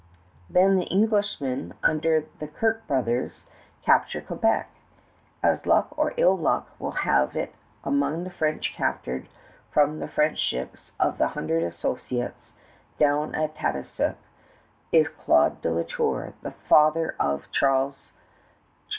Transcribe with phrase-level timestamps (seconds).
[0.49, 3.45] Then the Englishmen, under the Kirke brothers,
[3.83, 4.67] capture Quebec.
[5.43, 9.27] As luck or ill luck will have it, among the French captured
[9.69, 12.53] from the French ships of the Hundred Associates
[12.97, 14.15] down at Tadoussac,
[14.91, 18.11] is Claude de La Tour, the father of Charles.